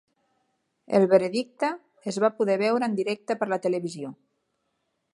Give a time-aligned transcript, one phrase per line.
[0.99, 1.69] El veredicte
[2.13, 4.15] es va poder veure en directe per la televisió.